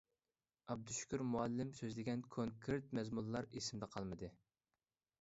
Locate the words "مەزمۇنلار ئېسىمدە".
3.01-3.95